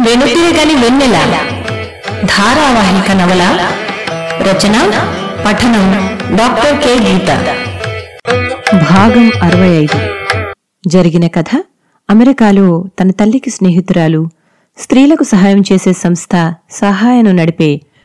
వెనుతిరగని 0.00 0.74
వెన్నెల 0.74 1.16
ధారావాహిక 2.24 3.12
నవల 3.12 3.42
రచన 4.42 4.76
పఠనం 5.46 5.86
డాక్టర్ 6.36 6.82
కె. 6.82 6.94
గీత. 6.94 7.30
భాగం 8.90 9.32
అరవై 9.42 9.68
ఐదు. 9.68 9.98
జరిగిన 10.86 11.26
కథ 11.26 11.64
అమెరికాలో 12.10 12.84
తన 13.00 13.10
తల్లికి 13.10 13.50
స్నేహితురాలు 13.50 14.28
స్త్రీలకు 14.78 15.22
సహాయం 15.22 15.60
చేసే 15.60 15.92
సంస్థ 15.92 16.52
సహాయను 16.70 17.32
నడిపే 17.32 17.80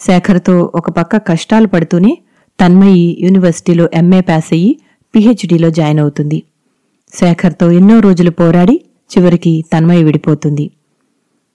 శేఖర్తో 0.00 0.72
ఒక 0.74 0.90
పక్క 0.90 1.16
కష్టాలు 1.16 1.66
పడుతూనే 1.66 2.18
తన్మయి 2.60 3.18
యూనివర్సిటీలో 3.20 3.88
ఎంఏ 3.94 4.20
పాస్ 4.20 4.52
అయ్యి 4.52 4.78
పిహెచ్డీలో 5.14 5.70
జాయిన్ 5.70 5.98
అవుతుంది. 5.98 6.42
శేఖర్తో 7.12 7.70
ఎన్నో 7.70 8.00
రోజులు 8.00 8.30
పోరాడి 8.30 8.80
చివరికి 9.10 9.64
తన్మయి 9.72 10.02
విడిపోతుంది. 10.04 10.70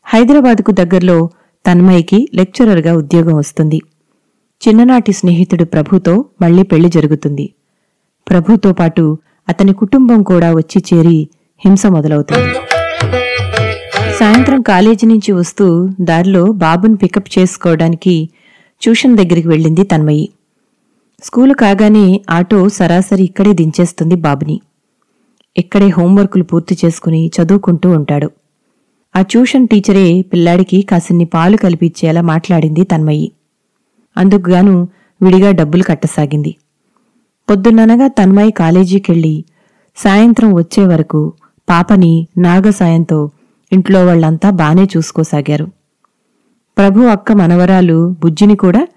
హైదరాబాద్కు 0.05 0.71
దగ్గరలో 0.71 1.29
తన్మయికి 1.65 2.29
లెక్చరర్గా 2.33 2.93
ఉద్యోగం 2.93 3.35
వస్తుంది. 3.35 3.79
చిన్ననాటి 4.61 5.11
స్నేహితుడు 5.11 5.63
ప్రభుతో 5.63 6.25
మళ్ళీ 6.41 6.63
పెళ్ళి 6.63 6.89
జరుగుతుంది. 6.89 7.53
ప్రభుతో 8.29 8.73
పాటు 8.73 9.17
అతని 9.49 9.73
కుటుంబం 9.73 10.23
కూడా 10.23 10.53
వచ్చి 10.53 10.83
చేరి 10.89 11.27
హింస 11.65 11.85
మొదలవుతుంది. 11.85 12.49
సాయంత్రం 14.23 14.61
కాలేజీ 14.61 15.07
నుంచి 15.07 15.31
వస్తూ 15.31 15.87
దారిలో 16.01 16.51
బాబుని 16.51 16.95
పికప్ 16.95 17.39
చేసుకోవడానికి 17.39 18.29
ట్యూషన్ 18.81 19.17
దగ్గరికి 19.17 19.47
వెళ్ళింది 19.47 19.83
తన్మయి. 19.83 20.29
స్కూలు 21.23 21.53
కాగానే 21.53 22.21
ఆటో 22.29 22.69
సరాసరి 22.69 23.23
ఇక్కడే 23.23 23.53
దించేస్తుంది 23.53 24.15
బాబుని. 24.15 24.61
ఇక్కడే 25.57 25.87
హోంవర్కులు 25.87 26.43
పూర్తి 26.43 26.77
చేసుకుని 26.85 27.31
చదువుకుంటూ 27.35 27.89
ఉంటాడు. 27.89 28.31
ఆ 29.15 29.21
ట్యూషన్ 29.21 29.67
టీచరే 29.67 30.21
పిల్లాడికి 30.21 30.81
కాసిన్ని 30.81 31.25
పాలు 31.25 31.57
కల్పించేలా 31.57 32.21
మాట్లాడింది 32.21 32.83
తన్మయి. 32.83 33.31
అందుకుగాను 34.17 34.87
విడిగా 35.21 35.51
డబ్బులు 35.51 35.83
కట్టసాగింది. 35.83 36.55
పొద్దున్ననగా 37.49 38.07
తన్మయి 38.07 38.51
కాలేజీకెళ్ళి 38.51 39.45
సాయంత్రం 39.95 40.53
వచ్చే 40.53 40.85
వరకు 40.85 41.33
పాపని 41.69 42.27
నాగ 42.37 42.69
సాయంతో 42.69 43.31
ఇంట్లో 43.73 44.05
వాళ్ళంతా 44.05 44.49
బానే 44.49 44.83
చూసుకోసాగారు. 44.83 45.65
ప్రభు 46.77 46.99
అక్క 47.05 47.31
మనవరాలు 47.31 48.15
బుజ్జిని 48.23 48.55
కూడా 48.55 48.87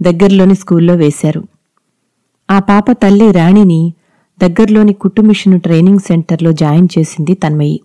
దగ్గర్లోని 0.00 0.54
స్కూల్లో 0.54 0.94
వేశారు. 0.94 1.42
ఆ 2.48 2.58
పాప 2.58 2.84
తల్లి 2.92 3.32
రాణిని 3.32 3.94
దగ్గర్లోని 4.38 4.92
కుట్టుమిషను 4.92 5.58
ట్రైనింగ్ 5.58 5.98
సెంటర్లో 5.98 6.52
జాయిన్ 6.52 6.88
చేసింది 6.98 7.34
తన్మయి. 7.34 7.80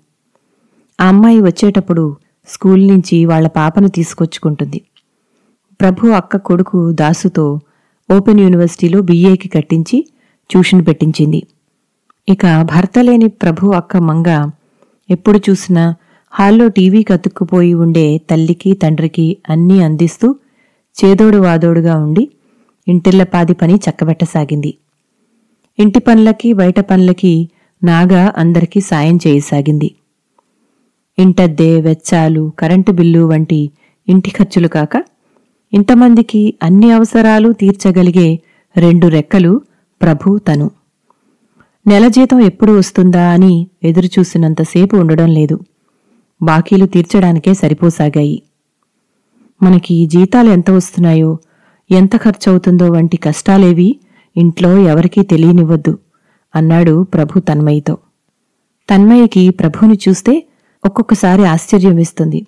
ఆ 1.00 1.08
అమ్మాయి 1.08 1.42
వచ్చేటప్పుడు 1.42 2.18
స్కూల్ 2.48 2.88
నుంచి 2.88 3.26
వాళ్ళ 3.26 3.48
పాపను 3.48 3.88
తీసుకొచ్చుకుంటుంది. 3.88 4.82
ప్రభు 5.82 6.08
అక్క 6.08 6.38
కొడుకు 6.38 6.92
దాసుతో 6.92 7.60
ఓపెన్ 8.10 8.40
యూనివర్సిటీలో 8.40 9.02
బీఏకి 9.02 9.48
కట్టించి 9.48 9.98
ట్యూషన్ 10.50 10.88
పెట్టించింది. 10.88 11.44
ఇక 12.30 12.46
భర్త 12.62 13.00
లేని 13.00 13.28
ప్రభు 13.28 13.72
అక్క 13.72 13.98
మంగ 13.98 14.30
ఎప్పుడు 15.10 15.38
చూసినా 15.38 15.96
హాల్లో 16.36 16.68
టీవీ 16.68 17.04
కతుక్కుపోయి 17.04 17.74
ఉండే 17.74 18.22
తల్లికి 18.30 18.74
తండ్రికి 18.74 19.38
అన్నీ 19.50 19.82
అందిస్తూ 19.82 20.36
చేదోడు 20.96 21.38
వాదోడుగా 21.38 21.96
ఉండి 21.98 22.30
ఇంటిళ్ళపాది 22.88 23.54
పని 23.54 23.76
చక్కబెట్టసాగింది. 23.76 24.78
ఇంటి 25.80 26.00
పనులకి 26.00 26.54
బయట 26.54 26.80
పనులకి 26.80 27.50
నాగా 27.84 28.34
అందరికీ 28.38 28.80
సాయం 28.82 29.20
చేయసాగింది. 29.28 29.96
ఇంటద్దె 31.20 31.82
వెచ్చాలు 31.82 32.52
కరెంటు 32.60 32.92
బిల్లు 32.92 33.26
వంటి 33.26 33.72
ఇంటి 34.10 34.30
ఖర్చులు 34.30 34.68
కాక 34.68 35.04
ఇంతమందికి 35.74 36.54
అన్ని 36.64 36.92
అవసరాలు 36.92 37.52
తీర్చగలిగే 37.52 38.40
రెండు 38.78 39.08
రెక్కలు 39.08 39.62
ప్రభు 40.02 40.38
తను. 40.38 40.72
నెల 41.88 42.08
జీతం 42.08 42.42
ఎప్పుడు 42.42 42.72
వస్తుందా 42.72 43.24
అని 43.30 43.68
ఎదురుచూసినంతసేపు 43.84 44.96
ఉండడం 44.96 45.30
లేదు. 45.30 45.60
బాకీలు 46.42 46.86
తీర్చడానికే 46.86 47.54
సరిపోసాగాయి. 47.54 48.42
మనకి 49.64 50.06
జీతాలు 50.06 50.50
ఎంత 50.50 50.72
వస్తున్నాయో 50.72 51.38
ఎంత 51.92 52.16
ఖర్చవుతుందో 52.18 52.90
వంటి 52.92 53.18
కష్టాలేవి 53.18 54.00
ఇంట్లో 54.38 54.78
ఎవరికీ 54.78 55.22
తెలియనివ్వద్దు 55.22 56.00
అన్నాడు 56.56 57.04
ప్రభు 57.04 57.40
తన్మయితో 57.40 57.98
తన్మయికి 58.90 59.50
ప్రభుని 59.50 60.00
చూస్తే 60.10 60.46
ఒక్కొక్కసారి 60.86 61.46
ఆశ్చర్యం 61.46 61.96
వేస్తుంది 61.96 62.46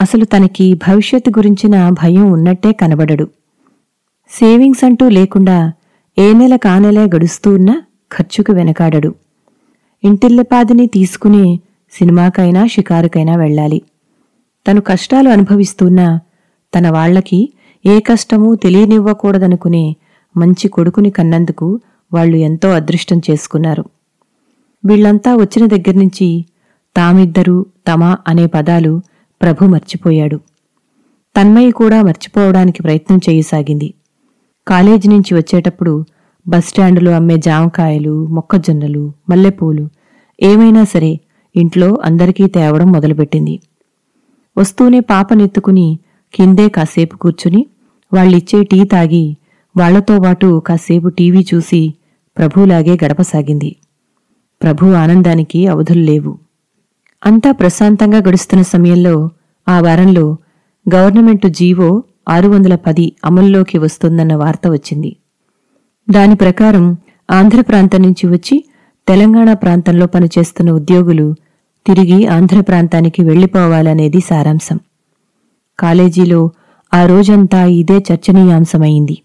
అసలు 0.00 0.24
తనకి 0.24 0.74
భవిష్యత్తు 0.74 1.30
గురించిన 1.30 1.88
భయం 1.90 2.32
ఉన్నట్టే 2.32 2.72
కనబడడు. 2.72 3.28
సేవింగ్స్ 4.30 4.84
అంటూ 4.84 5.08
లేకుండా 5.08 5.72
ఏ 6.18 6.32
నెల 6.32 6.56
కానెలే 6.56 7.04
గడుస్తూ 7.04 7.54
ఉన్నా 7.54 7.82
ఖర్చుకు 8.12 8.52
వెనకాడడు. 8.52 9.14
ఇంటిల్లపాదిని 10.04 10.86
తీసుకుని 10.86 11.60
సినిమాకైనా 11.94 12.66
షికారుకైనా 12.66 13.36
వెళ్ళాలి. 13.36 13.82
తను 14.68 14.80
కష్టాలు 14.80 15.28
అనుభవిస్తున్నా 15.28 16.20
తన 16.78 16.90
వాళ్ళకి 16.90 17.52
ఏ 17.86 18.00
కష్టమూ 18.00 18.54
తెలియనివ్వకూడదనుకునే 18.54 19.96
మంచి 20.36 20.68
కొడుకుని 20.68 21.10
కన్నందుకు 21.10 21.80
వాళ్ళు 22.12 22.36
ఎంతో 22.36 22.70
అదృష్టం 22.70 23.20
చేసుకున్నారు. 23.30 23.84
వీళ్ళంతా 24.84 25.34
వచ్చిన 25.34 25.66
దగ్గర్నుంచి 25.66 26.44
తామిద్దరూ 26.96 27.66
తమ 27.88 28.16
అనే 28.28 28.46
పదాలు 28.46 29.02
ప్రభు 29.42 29.64
మర్చిపోయాడు. 29.64 30.40
తన్మయి 31.36 31.70
కూడా 31.70 32.02
మర్చిపోవడానికి 32.02 32.82
ప్రయత్నం 32.82 33.20
చేయసాగింది. 33.30 33.94
కాలేజీ 34.68 35.08
నుంచి 35.08 35.34
వచ్చేటప్పుడు 35.34 36.04
బస్టాండులో 36.48 37.12
అమ్మే 37.12 37.36
జామకాయలు 37.36 38.26
మొక్కజొన్నలు 38.26 39.12
మల్లెపూలు 39.30 39.88
ఏమైనా 40.42 40.84
సరే 40.84 41.20
ఇంట్లో 41.56 41.98
అందరికీ 42.04 42.46
తేవడం 42.46 42.92
మొదలుపెట్టింది. 42.92 43.60
వస్తూనే 44.58 45.00
పాపనెత్తుకుని 45.00 45.98
కిందే 46.34 46.68
కాసేపు 46.68 47.16
కూర్చుని 47.16 47.66
వాళ్ళిచ్చే 48.12 48.64
టీ 48.64 48.84
తాగి 48.84 49.36
వాళ్ళతో 49.76 50.18
పాటు 50.18 50.62
కాసేపు 50.66 51.08
టీవీ 51.08 51.46
చూసి 51.54 51.94
ప్రభులాగే 52.38 52.98
గడపసాగింది. 53.04 53.76
ప్రభు 54.62 54.86
ఆనందానికి 54.86 55.66
అవధులు 55.66 56.00
లేవు. 56.00 56.38
అంతా 57.26 57.52
ప్రశాంతంగా 57.52 58.18
గడుస్తున్న 58.18 58.62
సమయంలో 58.62 59.30
ఆ 59.68 59.80
వారంలో 59.80 60.36
గవర్నమెంటు 60.94 61.48
జీవో 61.48 62.02
ఆరు 62.28 62.48
వందల 62.48 62.74
పది 62.74 63.12
అమల్లోకి 63.24 63.78
వస్తుందన్న 63.78 64.34
వార్త 64.34 64.68
వచ్చింది. 64.68 65.16
దాని 66.10 66.34
ప్రకారం 66.34 66.96
ఆంధ్ర 67.30 67.60
ప్రాంతం 67.60 68.02
నుంచి 68.02 68.26
వచ్చి 68.26 68.64
తెలంగాణ 69.08 69.52
ప్రాంతంలో 69.52 70.06
పనిచేస్తున్న 70.06 70.70
ఉద్యోగులు 70.70 71.34
తిరిగి 71.86 72.26
ఆంధ్ర 72.26 72.60
ప్రాంతానికి 72.60 73.22
వెళ్ళిపోవాలనేది 73.22 74.20
సారాంశం. 74.20 74.78
కాలేజీలో 75.78 76.50
ఆ 76.94 77.06
రోజంతా 77.06 77.64
ఇదే 77.64 77.98
చర్చనీయాంశమైంది. 77.98 79.22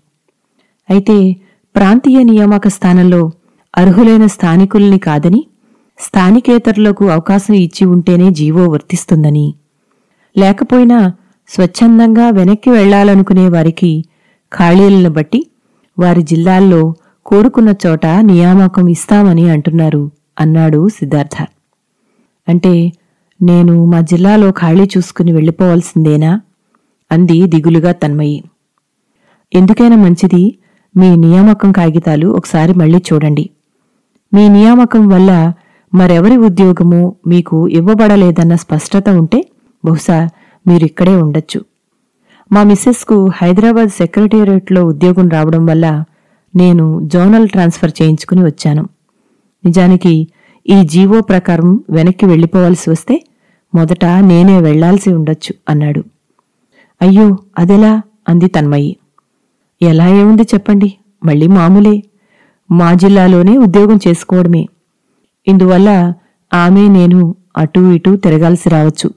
అయితే 0.90 1.36
ప్రాంతీయ 1.76 2.24
నియామక 2.24 2.68
స్థానంలో 2.68 3.32
అర్హులైన 3.78 4.26
స్థానికుల్ని 4.26 5.00
కాదని 5.00 5.48
స్థానికేతరులకు 6.00 7.10
అవకాశం 7.10 7.54
ఇచ్చి 7.54 7.86
ఉంటేనే 7.86 8.30
జీవో 8.30 8.68
వర్తిస్తుందని. 8.68 9.54
లేకపోయినా 10.38 11.14
స్వచ్ఛందంగా 11.50 12.30
వెనక్కి 12.30 12.70
వెళ్ళాలనుకునే 12.70 13.50
వారికి 13.50 14.06
ఖాళీలను 14.52 15.10
బట్టి 15.10 15.48
వారి 16.00 16.24
జిల్లాల్లో 16.24 16.94
కోరుకున్న 17.26 17.74
చోట 17.88 18.06
నియామకం 18.06 18.88
ఇస్తామని 18.88 19.50
అంటున్నారు 19.50 20.12
అన్నాడు 20.40 20.90
సిద్ధార్థ. 20.90 21.59
అంటే 22.50 22.94
నేను 23.42 23.86
మా 23.86 24.02
జిల్లాలో 24.02 24.52
ఖాళీ 24.52 24.84
చూసుకుని 24.98 25.32
వెళ్ళిపోవాల్సిందేనా? 25.32 26.42
అంది 27.12 27.48
దిగులుగా 27.48 27.92
తన్మయి. 27.92 28.44
ఎందుకైనా 29.54 29.96
మంచిది 29.96 30.58
మీ 30.98 31.16
నియామకం 31.16 31.72
కాగితాలు 31.72 32.28
ఒకసారి 32.28 32.74
మళ్ళీ 32.74 32.98
చూడండి. 32.98 33.50
మీ 34.34 34.50
నియామకం 34.50 35.08
వల్ల 35.08 35.54
మరెవరి 35.94 36.38
ఉద్యోగము 36.38 37.16
మీకు 37.28 37.68
ఇవ్వబడలేదన్న 37.68 38.56
స్పష్టత 38.56 39.10
ఉంటే 39.10 39.46
బహుశా 39.86 40.30
మీరిక్కడే 40.68 41.16
ఉండొచ్చు. 41.16 41.66
మా 42.52 42.64
మిస్సెస్కు 42.64 43.30
హైదరాబాద్ 43.36 43.90
సెక్రటేరియట్లో 43.90 44.84
ఉద్యోగం 44.86 45.30
రావడం 45.30 45.66
వల్ల 45.66 46.04
నేను 46.56 47.00
జోనల్ 47.04 47.50
ట్రాన్స్ఫర్ 47.50 47.92
చేయించుకుని 48.02 48.44
వచ్చాను. 48.44 48.90
నిజానికి 49.66 50.28
ఈ 50.70 50.84
జీవో 50.84 51.22
ప్రకారం 51.22 51.84
వెనక్కి 51.90 52.26
వెళ్ళిపోవాల్సి 52.26 52.90
వస్తే 52.90 53.24
మొదట 53.76 54.06
నేనే 54.06 54.62
వెళ్ళాల్సి 54.62 55.14
ఉండొచ్చు 55.14 55.54
అన్నాడు. 55.70 56.04
అయ్యో 57.02 57.38
అదెలా? 57.60 58.02
అంది 58.30 58.48
తన్మయ్యి 58.48 58.98
ఎలా 59.82 60.08
ఏముంది 60.08 60.44
చెప్పండి 60.44 60.94
మళ్ళీ 61.26 61.48
మామూలే. 61.48 62.04
మా 62.72 62.94
జిల్లాలోనే 62.94 63.58
ఉద్యోగం 63.58 64.00
చేసుకోవడమే. 64.08 64.68
ఇందువల్ల 65.48 66.14
ఆమె 66.54 66.88
నేను 66.88 67.36
అటూ 67.58 67.92
ఇటూ 67.92 68.16
తిరగాల్సి 68.16 68.70
రావచ్చు. 68.70 69.10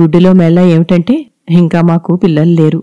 గుడ్డిలో 0.00 0.32
మెల్ల 0.32 0.60
ఏమిటంటే 0.60 1.26
ఇంకా 1.50 1.80
మాకు 1.80 2.16
పిల్లలు 2.16 2.50
లేరు 2.50 2.82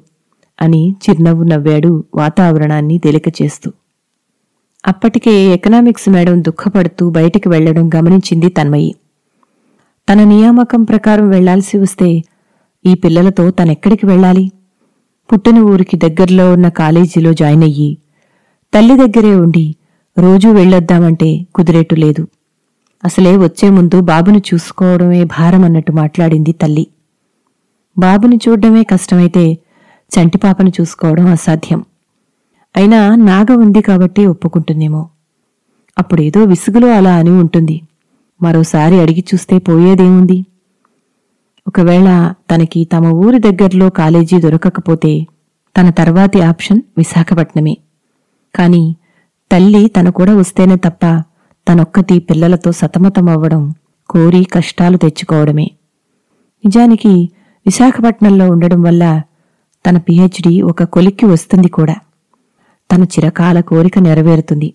అని 0.62 0.96
చిరునవ్వు 1.04 1.44
నవ్వాడు 1.44 2.04
వాతావరణాన్ని 2.16 2.98
తేలిక 2.98 3.28
చేస్తూ. 3.42 3.72
అప్పటికే 4.88 5.34
ఎకనామిక్స్ 5.46 6.10
మేడం 6.10 6.44
దుఃఖపడుతూ 6.44 7.10
బయటికి 7.10 7.50
వెళ్ళడం 7.50 7.90
గమనించింది 7.96 8.50
తన్మయి. 8.50 8.96
తన 10.10 10.24
నియామకం 10.24 10.84
ప్రకారం 10.84 11.30
వెళ్ళాల్సి 11.30 11.78
వస్తే 11.78 12.24
ఈ 12.86 12.94
పిల్లలతో 12.94 13.52
తనెక్కడికి 13.52 14.06
వెళ్ళాలి? 14.06 14.52
పుట్టిన 15.32 15.60
ఊరికి 15.60 15.98
దగ్గరలో 15.98 16.54
ఉన్న 16.54 16.70
కాలేజీలో 16.70 17.34
జాయిన్ 17.34 17.64
అయ్యి 17.64 17.98
తల్లి 18.74 18.96
దగ్గరే 18.98 19.36
ఉండి 19.36 19.76
రోజూ 20.18 20.52
వెళ్ళొద్దామంటే 20.52 21.46
కుదిరేటు 21.56 21.96
లేదు. 21.96 22.28
అసలే 23.04 23.38
వచ్చే 23.38 23.70
ముందు 23.70 24.02
బాబును 24.02 24.38
చూసుకోవడమే 24.38 25.24
భారమన్నట్టు 25.24 25.92
మాట్లాడింది 25.92 26.52
తల్లి. 26.52 26.88
బాబుని 27.98 28.36
చూడ్డమే 28.36 28.84
కష్టమైతే 28.84 29.58
చంటిపాపను 30.12 30.70
చూసుకోవడం 30.70 31.28
అసాధ్యం. 31.28 31.86
అయినా 32.78 33.16
నాగ 33.16 33.46
ఉంది 33.54 33.82
కాబట్టి 33.82 34.26
ఒప్పుకుంటుందేమో. 34.26 35.10
అప్పుడేదో 36.00 36.44
విసుగులో 36.44 36.88
అలా 36.88 37.16
అని 37.16 37.30
ఉంటుంది. 37.30 37.82
మరోసారి 38.42 39.00
అడిగి 39.00 39.24
చూస్తే 39.34 39.58
పోయేదేముంది? 39.58 40.46
ఒకవేళ 41.68 42.34
తనకి 42.52 42.86
తమ 42.86 43.06
ఊరి 43.06 43.40
దగ్గరలో 43.40 43.90
కాలేజీ 43.90 44.40
దొరకకపోతే 44.40 45.28
తన 45.78 45.90
తర్వాతి 45.90 46.42
ఆప్షన్ 46.42 46.82
విశాఖపట్నమే. 46.98 47.78
కాని 48.56 48.96
తల్లి 49.52 49.88
తన 49.88 50.10
కూడా 50.10 50.36
వస్తేనే 50.36 50.76
తప్ప 50.76 51.24
తనొక్కతి 51.68 52.20
పిల్లలతో 52.20 52.72
సతమతమవ్వడం 52.72 53.74
కోరి 54.10 54.44
కష్టాలు 54.44 54.98
తెచ్చుకోవడమే. 54.98 55.72
నిజానికి 56.66 57.30
విశాఖపట్నంలో 57.66 58.50
ఉండడం 58.50 58.82
వల్ల 58.82 59.22
తన 59.90 59.98
పిహెచ్డి 59.98 60.62
ఒక 60.62 60.84
కొలిక్కి 60.84 61.26
వస్తుంది 61.26 61.68
కూడా. 61.68 61.96
తన 62.92 63.04
చిరకాల 63.04 63.60
కోరిక 63.60 64.00
నెరవేరుతుంది. 64.00 64.74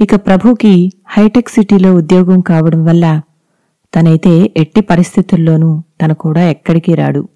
ఇక 0.00 0.14
ప్రభుకి 0.14 0.92
హైటెక్ 1.06 1.48
సిటీలో 1.48 1.94
ఉద్యోగం 1.94 2.40
కావడం 2.40 2.84
వల్ల 2.84 3.20
తనైతే 3.94 4.52
ఎట్టి 4.56 4.80
పరిస్థితుల్లోనూ 4.80 5.82
తన 6.02 6.12
కూడా 6.12 6.42
ఎక్కడికి 6.50 6.94
రాడు. 6.94 7.28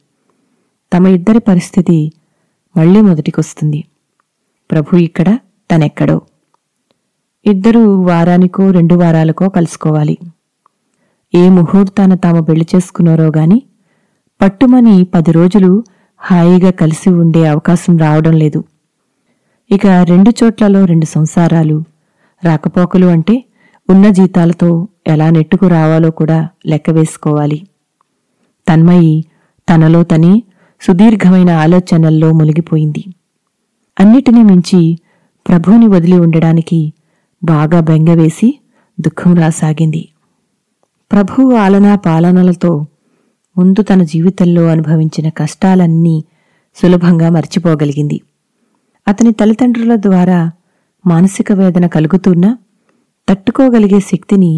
తమ 0.92 1.06
ఇద్దరి 1.06 1.38
పరిస్థితి 1.38 2.12
మళ్ళీ 2.76 3.00
మొదటికొస్తుంది. 3.00 3.84
ప్రభు 4.70 4.96
ఇక్కడ 4.96 5.38
తనెక్కడో. 5.70 6.20
ఇద్దరూ 7.46 8.02
వారానికో 8.02 8.70
రెండు 8.70 8.94
వారాలకో 8.94 9.48
కలుసుకోవాలి. 9.48 10.18
ఏ 11.34 11.48
ముహూర్తాన 11.48 12.14
తాము 12.14 12.42
పెళ్ళి 12.42 12.66
చేసుకున్నారో 12.76 13.26
గాని 13.36 13.62
పట్టుమని 14.40 15.04
పది 15.04 15.32
రోజులు 15.32 15.84
హాయిగా 16.16 16.70
కలిసి 16.70 17.10
ఉండే 17.10 17.46
అవకాశం 17.46 17.98
రావడం 17.98 18.32
లేదు. 18.32 18.64
ఇక 19.70 19.86
రెండు 19.86 20.32
చోట్లలో 20.44 20.84
రెండు 20.84 21.04
సంసారాలు. 21.04 21.84
రాకపోకలు 22.44 23.06
అంటే 23.06 23.44
ఉన్న 23.90 24.10
జీతాలతో 24.10 24.88
ఎలా 25.06 25.30
నెట్టుకు 25.30 25.68
రావాలో 25.68 26.10
కూడా 26.10 26.48
లెక్క 26.66 26.90
వేసుకోవాలి. 26.90 27.66
తన్మయి 28.68 29.24
తనలో 29.68 30.02
తనే 30.02 30.42
సుదీర్ఘమైన 30.80 31.50
ఆలోచనల్లో 31.50 32.32
మునిగిపోయింది. 32.32 33.04
అన్నిటినీ 34.00 34.42
మించి 34.42 34.98
ప్రభువుని 35.48 35.86
వదిలి 35.86 36.18
ఉండడానికి 36.18 36.92
బాగా 37.44 37.80
బెంగవేసి 37.80 38.60
దుఃఖం 39.00 39.34
రాసాగింది. 39.34 40.08
ప్రభువు 41.12 41.54
ఆలనా 41.54 41.96
పాలనలతో 41.96 42.86
ముందు 43.58 43.82
తన 43.82 44.02
జీవితంలో 44.02 44.66
అనుభవించిన 44.66 45.28
కష్టాలన్నీ 45.28 46.24
సులభంగా 46.76 47.30
మర్చిపోగలిగింది. 47.30 48.20
అతని 49.10 49.32
తల్లిదండ్రుల 49.32 49.96
ద్వారా 49.96 50.50
మానసిక 51.06 51.52
వేదన 51.52 51.86
కలుగుతున్నా 51.86 52.50
తట్టుకోగలిగే 53.28 54.00
శక్తిని 54.00 54.52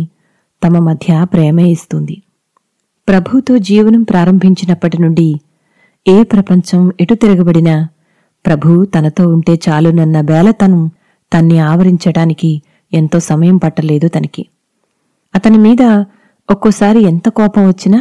తమ 0.63 0.79
మధ్య 0.79 1.27
ప్రేమే 1.33 1.67
ఇస్తుంది 1.71 2.17
ప్రభుతో 3.09 3.59
జీవనం 3.59 4.03
ప్రారంభించినప్పటి 4.03 4.99
నుండి 5.03 5.29
ఏ 6.07 6.23
ప్రపంచం 6.23 6.93
ఎటు 7.01 7.15
తిరగబడినా 7.15 7.89
ప్రభు 8.47 8.85
తనతో 8.85 9.29
ఉంటే 9.29 9.61
చాలునన్న 9.69 10.21
బేలతనం 10.21 10.83
తన్ని 11.33 11.59
ఆవరించడానికి 11.59 12.63
ఎంతో 12.93 13.19
సమయం 13.21 13.57
పట్టలేదు 13.57 14.09
తనకి. 14.09 14.43
అతని 15.35 15.59
మీద 15.59 15.83
ఒక్కోసారి 16.49 17.01
ఎంత 17.03 17.29
కోపం 17.29 17.63
వచ్చినా 17.69 18.01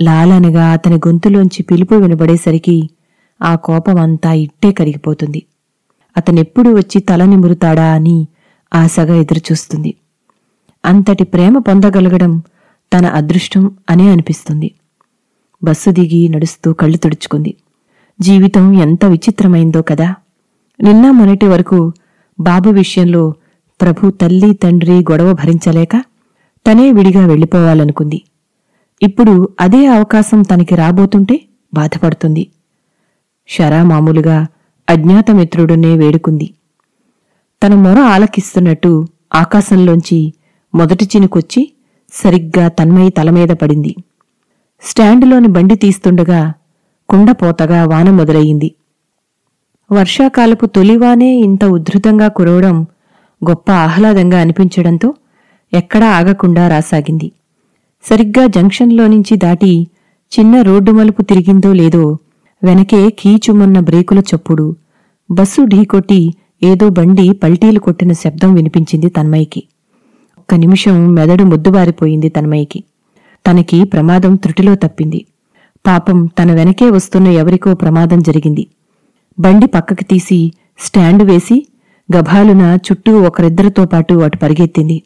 లాలనగా 0.00 0.64
అతని 0.72 0.96
గొంతులోంచి 0.96 1.62
పిలుపు 1.62 1.94
వినబడేసరికి 1.94 2.76
ఆ 3.40 3.52
కోపమంతా 3.56 4.32
ఇట్టే 4.34 4.70
కరిగిపోతుంది. 4.72 5.40
అతనెప్పుడు 6.18 6.70
వచ్చి 6.76 6.98
తల 7.00 7.22
నిమురుతాడా 7.24 7.86
అని 7.94 8.16
ఆశగా 8.72 9.14
ఎదురుచూస్తుంది. 9.14 9.90
అంతటి 10.84 11.24
ప్రేమ 11.24 11.58
పొందగలగడం 11.58 12.32
తన 12.92 13.06
అదృష్టం 13.18 13.62
అనే 13.90 14.06
అనిపిస్తుంది. 14.08 14.68
బస్సు 15.62 15.90
దిగి 15.90 16.20
నడుస్తూ 16.28 16.68
కళ్ళు 16.72 16.98
తుడుచుకుంది. 16.98 17.52
జీవితం 18.18 18.64
ఎంత 18.84 19.04
విచిత్రమైందో 19.04 19.80
కదా! 19.82 20.08
నిన్న 20.78 21.04
మొన్నటి 21.10 21.46
వరకు 21.48 21.78
బాబు 22.38 22.68
విషయంలో 22.72 23.22
ప్రభు 23.80 24.10
తల్లి 24.20 24.50
తండ్రి 24.62 24.96
గొడవ 25.10 25.30
భరించలేక 25.32 25.94
తనే 26.66 26.86
విడిగా 26.92 27.22
వెళ్ళిపోవాలనుకుంది. 27.26 28.18
ఇప్పుడు 29.00 29.34
అదే 29.60 29.82
అవకాశం 29.88 30.40
తనకి 30.42 30.74
రాబోతుంటే 30.74 31.36
బాధపడుతుంది. 31.72 32.44
షరా 33.48 33.80
మామూలుగా 33.84 34.38
అజ్ఞాతమిత్రుడునే 34.88 35.96
వేడుకుంది. 35.96 36.50
తన 37.62 37.74
మొర 37.74 37.98
ఆలకిస్తున్నట్టు 37.98 39.06
ఆకాశంలోంచి 39.34 40.32
మొదటి 40.74 41.04
చినుకొచ్చి 41.04 41.72
సరిగ్గా 42.12 42.68
తన్మయి 42.68 43.10
తలమీద 43.10 43.48
పడింది. 43.48 43.96
స్టాండులోని 44.82 45.48
బండి 45.48 45.74
తీస్తుండగా 45.74 46.52
కుండపోతగా 47.08 47.84
వాన 47.84 48.10
మొదలయ్యింది. 48.10 48.74
వర్షాకాలపు 49.92 50.66
తొలివానే 50.66 51.34
ఇంత 51.36 51.64
ఉద్ధృతంగా 51.64 52.28
కురవడం 52.28 52.82
గొప్ప 53.48 53.70
ఆహ్లాదంగా 53.70 54.40
అనిపించడంతో 54.40 55.14
ఎక్కడా 55.72 56.06
ఆగకుండా 56.06 56.68
రాసాగింది. 56.68 57.32
సరిగ్గా 58.02 58.46
జంక్షన్లో 58.46 59.06
నుంచి 59.06 59.36
దాటి 59.36 59.86
చిన్న 60.38 60.62
రోడ్డు 60.62 60.90
మలుపు 60.92 61.22
తిరిగిందో 61.22 61.72
లేదో 61.72 62.18
వెనకే 62.62 63.10
కీచుమన్న 63.10 63.80
బ్రేకుల 63.80 64.18
చప్పుడు. 64.18 64.76
బస్సు 65.30 65.62
ఢీకొట్టి 65.62 66.34
ఏదో 66.62 66.88
బండి 66.88 67.32
పల్టీలు 67.32 67.78
కొట్టిన 67.78 68.12
శబ్దం 68.12 68.54
వినిపించింది 68.54 69.08
తన్మయికి 69.08 69.62
ఒక్క 70.38 70.54
నిమిషం 70.54 71.14
మెదడు 71.14 71.44
ముద్దుబారిపోయింది 71.44 72.28
తన్మయికి 72.28 72.84
తనకి 73.46 73.84
ప్రమాదం 73.84 74.34
త్రుటిలో 74.36 74.74
తప్పింది. 74.74 75.24
పాపం 75.86 76.26
తన 76.26 76.52
వెనకే 76.52 76.90
వస్తున్న 76.90 77.26
ఎవరికో 77.26 77.74
ప్రమాదం 77.74 78.18
జరిగింది. 78.18 78.66
బండి 79.40 79.66
పక్కకి 79.66 80.04
తీసి 80.04 80.52
స్టాండు 80.78 81.24
వేసి 81.24 81.66
గభాలున 82.16 82.78
చుట్టూ 82.86 83.20
ఒకరిద్దరితో 83.20 83.84
పాటు 83.84 84.14
అటు 84.14 84.36
పరిగెత్తింది. 84.36 85.02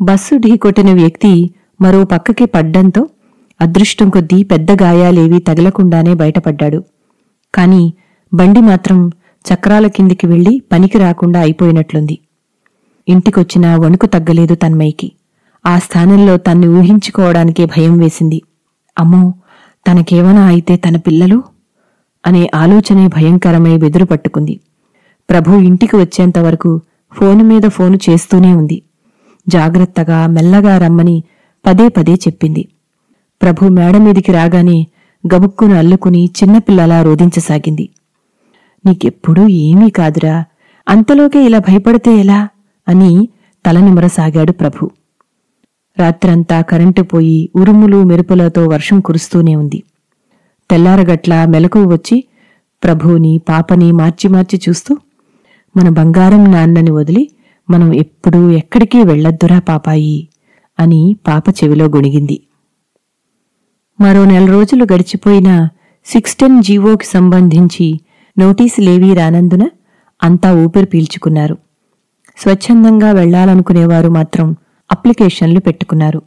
బస్సు 0.00 0.34
ఢీకొట్టిన 0.36 0.92
వ్యక్తి 0.92 1.50
మరో 1.80 2.04
పక్కకి 2.04 2.44
పడ్డంతో 2.44 3.08
అదృష్టం 3.60 4.10
కొద్దీ 4.10 4.42
పెద్ద 4.42 4.82
గాయాలేవీ 4.82 5.38
తగలకుండానే 5.38 6.14
బయటపడ్డాడు. 6.14 6.84
కాని 7.54 7.92
బండి 8.34 8.60
మాత్రం 8.60 9.12
చక్రాల 9.52 9.86
కిందికి 9.86 10.26
వెళ్ళి 10.26 10.62
పనికి 10.72 10.98
రాకుండా 10.98 11.40
అయిపోయినట్లుంది. 11.40 12.18
ఇంటికొచ్చినా 13.08 13.76
వణుకు 13.76 14.06
తగ్గలేదు 14.06 14.54
తన్మయ్యకి. 14.54 15.12
ఆ 15.66 15.78
స్థానంలో 15.78 16.36
తన్ని 16.36 16.66
ఊహించుకోవడానికే 16.66 17.64
భయం 17.64 17.98
వేసింది. 17.98 18.42
అమ్మో 18.98 19.34
తనకేమన్నా 19.86 20.44
అయితే 20.44 20.76
తన 20.76 20.96
పిల్లలు? 20.96 21.42
అనే 22.26 22.50
ఆలోచనే 22.54 23.06
భయంకరమై 23.06 23.76
బెదురు 23.76 24.04
పట్టుకుంది. 24.04 24.60
ప్రభు 25.30 25.52
ఇంటికి 25.52 25.96
వచ్చేంతవరకు 25.96 26.80
ఫోను 27.12 27.44
మీద 27.44 27.62
ఫోను 27.62 27.98
చేస్తూనే 28.10 28.54
ఉంది. 28.54 28.82
జాగ్రత్తగా 29.48 30.26
మెల్లగా 30.26 30.78
రమ్మని 30.78 31.22
పదే 31.66 31.88
పదే 31.88 32.14
చెప్పింది. 32.14 32.68
ప్రభు 33.44 33.68
మేడ 33.68 33.96
మీదికి 33.96 34.32
రాగానే 34.32 34.86
గబుక్కును 35.34 35.74
అల్లుకుని 35.74 36.24
చిన్నపిల్లలా 36.24 37.02
రోధించసాగింది. 37.02 37.88
నీకెప్పుడూ 38.86 39.48
ఏమీ 39.48 39.90
కాదురా 39.90 40.44
అంతలోకే 40.88 41.44
ఇలా 41.44 41.58
భయపడితే 41.58 42.16
ఎలా? 42.16 42.48
అని 42.88 43.28
తల 43.66 43.80
నిమరసాగాడు 43.80 44.52
ప్రభు. 44.52 44.90
రాత్రంతా 45.98 46.60
కరెంటు 46.60 47.02
పోయి 47.02 47.50
ఉరుములు 47.56 48.02
మెరుపులతో 48.02 48.66
వర్షం 48.66 49.00
కురుస్తూనే 49.00 49.56
ఉంది. 49.56 49.82
తెల్లారగట్ల 50.70 51.44
మెలకువ 51.44 51.92
వచ్చి 51.92 52.24
ప్రభువుని 52.84 53.40
పాపని 53.48 53.92
మార్చి 53.92 54.30
మార్చి 54.30 54.60
చూస్తూ 54.68 54.96
మన 55.76 55.88
బంగారం 55.88 56.44
నాన్నని 56.52 56.90
వదిలి 56.90 57.30
మనం 57.70 57.94
ఎప్పుడూ 57.94 58.50
ఎక్కడికి 58.50 59.02
వెళ్ళొద్దురా 59.02 59.58
పాపాయి 59.58 60.28
అని 60.80 61.16
పాప 61.26 61.44
చెవిలో 61.48 61.84
గొణిగింది. 61.84 62.40
మరో 64.00 64.24
నెల 64.24 64.46
రోజులు 64.46 64.86
గడిచిపోయినా 64.92 65.68
సిక్స్ 66.04 66.36
టెన్ 66.36 66.62
జీవోకి 66.62 67.06
సంబంధించి 67.06 68.00
నోటీసులేవీ 68.38 69.14
రానందున 69.14 69.68
అంతా 70.22 70.54
ఊపిరి 70.54 70.86
పీల్చుకున్నారు. 70.86 71.58
స్వచ్ఛందంగా 72.36 73.12
వెళ్ళాలనుకునేవారు 73.12 74.08
మాత్రం 74.08 74.56
అప్లికేషన్లు 74.92 75.60
పెట్టుకున్నారు. 75.60 76.22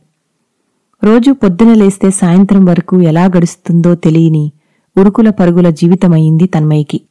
రోజు 1.03 1.31
పొద్దున 1.31 1.74
లేస్తే 1.74 2.12
సాయంత్రం 2.12 2.65
వరకు 2.65 3.01
ఎలా 3.01 3.25
గడుస్తుందో 3.25 3.95
తెలియని 3.95 4.51
ఉరుకుల 4.97 5.29
పరుగుల 5.29 5.69
జీవితమయింది 5.69 6.45
తన్మయ్యకి. 6.45 7.01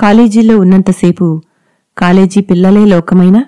కాలేజీలో 0.00 0.58
ఉన్నంతసేపు 0.58 1.42
కాలేజీ 1.98 2.40
పిల్లలే 2.40 2.84
లోకమైనా 2.84 3.44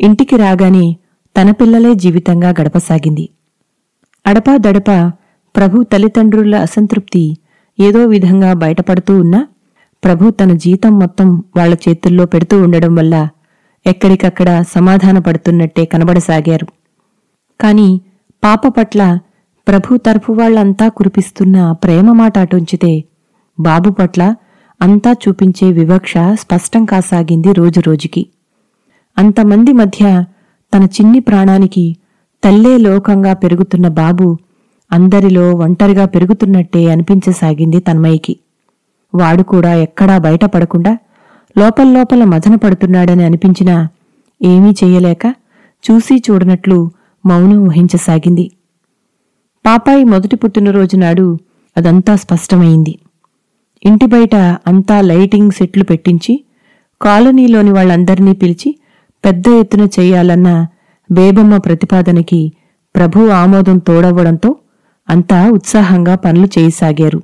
ఇంటికి 0.00 0.36
రాగానే 0.36 0.96
తన 1.40 1.50
పిల్లలే 1.50 1.94
జీవితంగా 1.94 2.48
గడపసాగింది. 2.48 3.28
అడపా 4.26 4.56
దడపా 4.56 5.12
ప్రభు 5.56 5.82
తల్లిదండ్రుల 5.82 6.54
అసంతృప్తి 6.56 7.38
ఏదో 7.78 8.06
విధంగా 8.06 8.52
బయటపడుతూ 8.54 9.20
ఉన్నా 9.20 9.40
ప్రభు 10.02 10.30
తన 10.30 10.52
జీతం 10.52 10.98
మొత్తం 10.98 11.42
వాళ్ళ 11.56 11.74
చేతుల్లో 11.74 12.26
పెడుతూ 12.26 12.62
ఉండడం 12.62 12.94
వల్ల 12.94 13.28
ఎక్కడికక్కడ 13.86 14.62
సమాధానపడుతున్నట్టే 14.74 15.84
కనబడసాగారు. 15.84 16.66
కాని 17.60 18.00
పాప 18.44 18.68
పట్ల 18.68 19.18
ప్రభు 19.68 19.96
తరఫు 19.96 20.32
వాళ్ళంతా 20.32 20.88
కురిపిస్తున్న 20.88 21.72
ప్రేమ 21.72 22.12
మాట 22.12 22.38
అటుంచితే 22.38 23.04
బాబు 23.58 23.90
పట్ల 23.90 24.22
అంతా 24.80 25.12
చూపించే 25.12 25.72
వివక్ష 25.72 26.12
స్పష్టం 26.34 26.84
కాసాగింది 26.84 27.52
రోజురోజుకి 27.52 28.22
అంతమంది 29.16 29.72
మధ్య 29.72 30.24
తన 30.72 30.84
చిన్ని 30.84 31.20
ప్రాణానికి 31.20 31.84
తల్లే 32.42 32.76
లోకంగా 32.78 33.32
పెరుగుతున్న 33.34 33.88
బాబు 33.88 34.26
అందరిలో 34.94 35.44
ఒంటరిగా 35.54 36.04
పెరుగుతున్నట్టే 36.06 36.82
అనిపించసాగింది 36.90 37.78
తన్మయ్యకి. 37.80 38.34
వాడు 39.14 39.42
కూడా 39.42 39.72
ఎక్కడా 39.74 40.18
బయటపడకుండా 40.18 40.92
లోపల్లోపల 41.56 42.24
మదన 42.24 42.54
పడుతున్నాడని 42.54 43.24
అనిపించినా 43.24 43.76
ఏమీ 44.40 44.70
చెయ్యలేక 44.70 45.24
చూసి 45.84 46.14
చూడనట్లు 46.26 46.78
మౌనం 47.24 47.60
వహించసాగింది 47.68 48.46
పాపాయి 49.64 50.04
మొదటి 50.04 50.36
పుట్టినరోజు 50.36 50.96
నాడు 50.96 51.26
అదంతా 51.76 52.16
స్పష్టమైంది. 52.16 52.92
ఇంటి 53.84 54.06
బయట 54.06 54.34
అంతా 54.66 54.96
లైటింగ్ 55.00 55.50
సెట్లు 55.50 55.84
పెట్టించి 55.84 56.34
కాలనీలోని 57.00 57.70
వాళ్ళందరినీ 57.70 58.32
పిలిచి 58.32 58.70
పెద్ద 59.24 59.44
ఎత్తున 59.60 59.84
చేయాలన్న 59.96 60.50
బేబమ్మ 61.10 61.56
ప్రతిపాదనకి 61.56 62.40
ప్రభు 62.94 63.28
ఆమోదం 63.32 63.78
తోడవ్వడంతో 63.78 64.50
అంతా 65.10 65.50
ఉత్సాహంగా 65.50 66.14
పనులు 66.14 66.48
చేయసాగారు. 66.58 67.22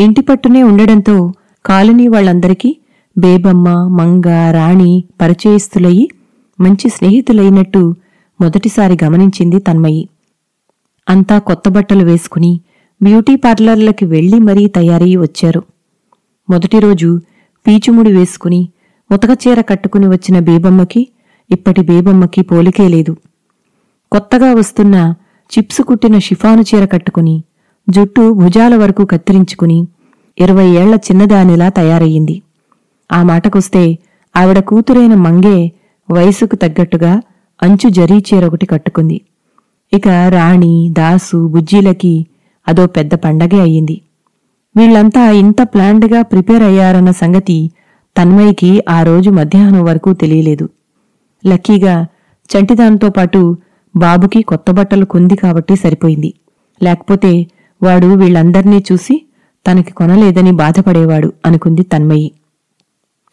ఇంటి 0.00 0.20
పట్టునే 0.20 0.62
ఉండడంతో 0.62 1.32
కాలనీ 1.66 2.08
వాళ్ళందరికీ 2.08 2.76
బేబమ్మ 3.18 3.68
మంగ 3.68 4.50
రాణి 4.50 5.04
పరిచయస్తులయ్యి 5.20 6.08
మంచి 6.60 6.88
స్నేహితులైనట్టు 6.88 7.94
మొదటిసారి 8.40 8.98
గమనించింది 9.04 9.58
తన్మయి. 9.58 10.08
అంతా 11.08 11.38
కొత్త 11.38 11.68
బట్టలు 11.68 12.04
వేసుకుని 12.04 12.60
బ్యూటీ 13.02 13.36
పార్లర్లకి 13.36 14.04
వెళ్ళి 14.04 14.38
మరీ 14.38 14.68
తయారయ్యి 14.68 15.16
వచ్చారు. 15.16 15.62
మొదటి 16.50 16.78
రోజు 16.78 17.20
పీచుముడి 17.66 18.12
వేసుకుని 18.12 18.68
ఉతకచీర 19.12 19.60
కట్టుకుని 19.60 20.06
వచ్చిన 20.06 20.38
బేబమ్మకి 20.38 21.08
ఇప్పటి 21.50 21.82
బేబమ్మకి 21.82 22.42
పోలికే 22.42 22.88
లేదు. 22.88 23.16
కొత్తగా 24.12 24.54
వస్తున్న 24.54 25.14
చిప్సు 25.52 25.82
కుట్టిన 25.82 26.18
షిఫాను 26.18 26.62
చీర 26.62 26.84
కట్టుకుని 26.84 27.42
జుట్టు 27.88 28.32
భుజాల 28.32 28.76
వరకు 28.76 29.04
కత్తిరించుకుని 29.04 29.88
ఇరవై 30.38 30.66
ఏళ్ళ 30.66 30.94
చిన్నదానిలా 30.94 31.68
తయారయ్యింది. 31.68 32.42
ఆ 33.12 33.22
మాటకొస్తే 33.22 33.98
ఆవిడ 34.36 34.58
కూతురైన 34.58 35.14
మంగే 35.14 35.72
వయసుకు 36.10 36.56
తగ్గట్టుగా 36.56 37.22
అంచు 37.62 37.88
జరీ 37.88 38.18
చీర 38.18 38.46
ఒకటి 38.46 38.66
కట్టుకుంది. 38.66 39.20
ఇక 39.92 40.08
రాణి 40.08 40.90
దాసు 40.92 41.48
బుజ్జీలకి 41.48 42.26
అదో 42.68 42.86
పెద్ద 42.86 43.14
పండగే 43.14 43.60
అయ్యింది. 43.60 44.00
వీళ్ళంతా 44.76 45.30
ఇంత 45.30 45.56
ప్లాండ్గా 45.62 46.22
ప్రిపేర్ 46.22 46.62
అయ్యారన్న 46.62 47.10
సంగతి 47.10 47.70
తన్మయ్యకి 48.16 48.82
ఆ 48.88 49.02
రోజు 49.02 49.30
మధ్యాహ్నం 49.30 49.84
వరకు 49.84 50.12
తెలియలేదు. 50.12 50.68
లక్కీగా 51.46 52.06
చంటిదాంతో 52.50 53.10
పాటు 53.10 53.56
బాబుకి 53.96 54.42
కొత్త 54.42 54.70
బట్టలు 54.70 55.04
కొంది 55.04 55.36
కాబట్టి 55.36 55.76
సరిపోయింది. 55.76 56.34
లేకపోతే 56.82 57.46
వాడు 57.82 58.06
వీళ్ళందర్నీ 58.06 58.84
చూసి 58.92 59.22
తనకి 59.66 59.92
కొనలేదని 59.92 60.52
బాధపడేవాడు 60.52 61.32
అనుకుంది 61.46 61.82
తన్మయి. 61.82 62.32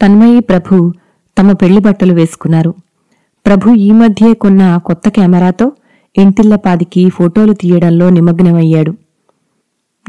తన్మయి 0.02 0.40
ప్రభు 0.40 0.94
తమ 1.38 1.52
పెళ్ళి 1.52 1.80
బట్టలు 1.80 2.14
వేసుకున్నారు. 2.14 2.74
ప్రభు 3.46 3.70
ఈ 3.70 3.92
మధ్యే 3.92 4.34
కొన్న 4.34 4.78
కొత్త 4.86 5.10
కెమెరాతో 5.10 5.72
ఇంటిల్లపాదికి 6.18 7.10
ఫోటోలు 7.10 7.54
తీయడంలో 7.54 8.10
నిమగ్నమయ్యాడు. 8.10 8.92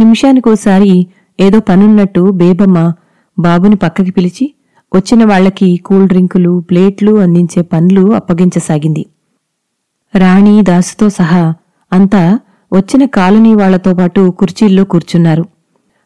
నిమిషానికోసారి 0.01 1.07
ఏదో 1.41 1.61
పనున్నట్టు 1.61 2.31
బేబమ్మ 2.31 2.93
బాబుని 3.39 3.77
పక్కకి 3.77 4.11
పిలిచి 4.11 4.55
వచ్చిన 4.95 5.25
వాళ్ళకి 5.25 5.77
కూల్ 5.77 6.09
డ్రింకులు 6.09 6.61
ప్లేట్లు 6.61 7.19
అందించే 7.19 7.63
పనులు 7.63 8.15
అప్పగించసాగింది. 8.15 9.07
రాణి 10.15 10.63
దాసుతో 10.63 11.09
సహా 11.11 11.43
అంతా 11.93 12.23
వచ్చిన 12.73 13.05
కాలనీ 13.05 13.55
వాళ్ళతో 13.55 13.95
పాటు 13.95 14.21
కుర్చీల్లో 14.31 14.85
కూర్చున్నారు. 14.85 15.45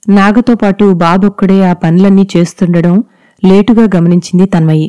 నాగతో 0.09 0.55
పాటు 0.55 0.85
బాబొక్కడే 0.95 1.63
ఆ 1.63 1.73
పనులన్నీ 1.73 2.29
చేస్తుండడం 2.37 2.95
లేటుగా 3.43 3.85
గమనించింది 3.97 4.47
తన్మయి. 4.47 4.89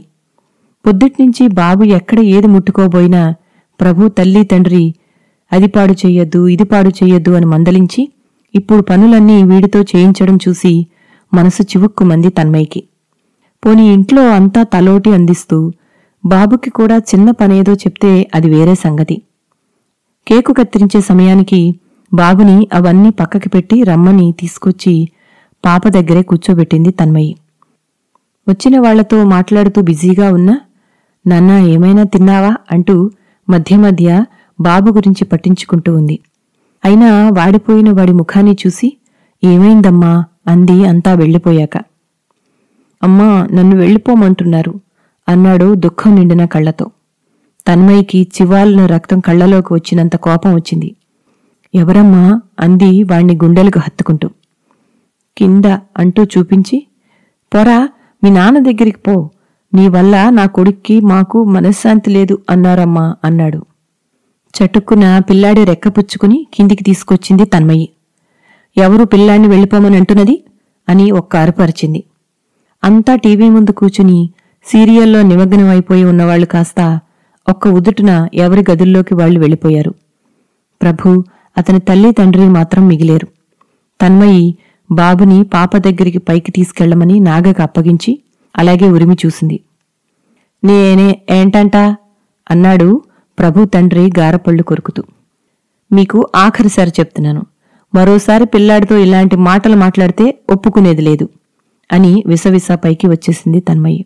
పొద్దుట్నుంచి 0.86 1.48
బాబు 1.48 1.84
ఎక్కడ 1.84 2.20
ఏది 2.36 2.48
ముట్టుకోబోయినా 2.48 3.24
ప్రభు 3.80 4.08
తల్లి 4.10 4.44
తండ్రి 4.44 4.84
అది 5.52 5.68
పాడు 5.68 5.94
చెయ్యొద్దు 5.94 6.48
ఇది 6.48 6.64
పాడు 6.64 6.90
చెయ్యొద్దు 6.90 7.32
అని 7.32 7.46
మందలించి 7.46 8.02
ఇప్పుడు 8.54 8.82
పనులన్నీ 8.82 9.44
వీడితో 9.44 9.80
చేయించడం 9.82 10.36
చూసి 10.48 10.74
మనసు 11.34 11.64
చివుక్కుమంది 11.64 12.30
తన్మయ్యకి 12.30 12.82
పోని 13.64 13.84
ఇంట్లో 13.94 14.24
అంతా 14.30 14.64
తలోటి 14.64 15.10
అందిస్తూ 15.14 15.58
బాబుకి 16.26 16.70
కూడా 16.70 16.98
చిన్న 16.98 17.32
పనేదో 17.32 17.74
చెప్తే 17.74 18.30
అది 18.36 18.50
వేరే 18.50 18.76
సంగతి. 18.76 19.22
కేకు 20.28 20.54
కత్తిరించే 20.54 21.02
సమయానికి 21.02 21.80
బాబుని 22.14 22.68
అవన్నీ 22.74 23.10
పక్కకి 23.10 23.50
పెట్టి 23.50 23.84
రమ్మని 23.84 24.34
తీసుకొచ్చి 24.40 25.10
పాప 25.66 25.88
దగ్గరే 25.88 26.22
కూర్చోబెట్టింది 26.22 26.92
తన్మయి. 26.92 27.36
వచ్చిన 28.50 28.80
వాళ్ళతో 28.80 29.24
మాట్లాడుతూ 29.24 29.82
బిజీగా 29.82 30.34
ఉన్నా 30.34 30.60
నాన్నా 31.28 31.60
ఏమైనా 31.60 32.04
తిన్నావా? 32.04 32.56
అంటూ 32.72 33.12
మధ్య 33.50 33.78
మధ్య 33.78 34.26
బాబు 34.62 34.92
గురించి 34.92 35.26
పట్టించుకుంటూ 35.26 35.96
ఉంది. 35.96 36.20
అయినా 36.86 37.30
వాడిపోయిన 37.30 37.92
వాడి 37.92 38.12
ముఖాన్ని 38.12 38.58
చూసి 38.66 38.98
ఏమైందమ్మా? 39.44 40.26
అంది 40.48 40.86
అంతా 40.86 41.14
వెళ్ళిపోయాక. 41.14 41.78
అమ్మా 43.04 43.48
నన్ను 43.54 43.76
వెళ్ళిపోమంటున్నారు. 43.76 44.80
అన్నాడు 45.30 45.76
దుఃఖం 45.76 46.16
నిండిన 46.16 46.46
కళ్ళతో 46.46 46.92
తన్మయ్యకి 47.68 48.28
చివాలిన 48.42 48.86
రక్తం 48.86 49.20
కళ్ళలోకి 49.20 49.74
వచ్చినంత 49.74 50.16
కోపం 50.16 50.56
వచ్చింది. 50.56 50.96
ఎవరమ్మా? 51.76 52.42
అంది 52.60 53.04
వాణ్ణి 53.04 53.36
గుండెలకు 53.36 53.80
హత్తుకుంటూ. 53.80 54.30
కింద 55.38 55.66
అంటూ 55.98 56.24
చూపించి 56.24 56.88
పొరా 57.54 57.90
మీ 58.24 58.30
నాన్న 58.30 58.60
దగ్గరికి 58.60 58.98
పో. 58.98 59.30
నీ 59.74 59.88
వల్ల 59.88 60.30
నా 60.30 60.46
కొడుక్కి 60.46 61.00
మాకు 61.00 61.44
మనశ్శాంతి 61.44 62.12
లేదు 62.12 62.40
అన్నారమ్మా 62.50 63.16
అన్నాడు. 63.24 63.66
చటుక్కున 64.54 65.20
పిల్లాడి 65.20 65.66
రెక్కపుచ్చుకుని 65.66 66.48
కిందికి 66.54 66.84
తీసుకొచ్చింది 66.84 67.46
తన్మయ్యి. 67.46 67.90
ఎవరు 68.78 69.04
పిల్లాన్ని 69.06 69.48
వెళ్ళిపోమని 69.48 69.98
అంటున్నది? 69.98 70.44
అని 70.90 71.12
ఒక్క 71.12 71.36
అరుపరిచింది 71.36 72.04
అంతా 72.84 73.16
టీవీ 73.16 73.50
ముందు 73.50 73.72
కూచుని 73.72 74.30
సీరియల్లో 74.70 75.22
నిమగ్నమైపోయి 75.22 76.04
ఉన్నవాళ్ళు 76.04 76.46
కాస్త 76.46 77.00
ఒక్క 77.50 77.68
ఉదుటున 77.68 78.28
ఎవరి 78.34 78.64
గదుల్లోకి 78.72 79.14
వాళ్ళు 79.14 79.40
వెళ్ళిపోయారు. 79.40 79.94
ప్రభు 80.82 81.24
అతని 81.58 81.80
తల్లి 81.80 82.12
తండ్రి 82.12 82.48
మాత్రం 82.48 82.88
మిగిలేరు. 82.88 83.28
తన్మయి 84.02 84.58
బాబుని 84.92 85.44
పాప 85.44 85.78
దగ్గరికి 85.78 86.18
పైకి 86.18 86.52
తీసుకెళ్ళమని 86.52 87.20
నాగకు 87.20 87.62
అప్పగించి 87.62 88.20
అలాగే 88.56 88.90
ఉరిమి 88.90 89.16
చూసింది. 89.26 89.60
నేనే 90.64 91.22
ఏంటంటా? 91.30 91.96
అన్నాడు 92.52 93.02
ప్రభు 93.40 93.66
తండ్రి 93.66 94.12
గారపళ్ళు 94.20 94.64
కొరుకుతూ. 94.64 95.04
మీకు 95.92 96.28
ఆఖరిసారి 96.36 96.92
చెప్తున్నాను. 97.00 97.46
మరోసారి 97.96 98.46
పిల్లాడితో 98.46 98.98
ఇలాంటి 98.98 99.36
మాటలు 99.36 99.76
మాట్లాడితే 99.76 100.40
ఒప్పుకునేది 100.50 101.02
లేదు 101.02 101.30
అని 101.92 102.24
విసవిస 102.28 102.72
పైకి 102.72 103.08
వచ్చేసింది 103.08 103.60
తన్మయ్య 103.60 104.04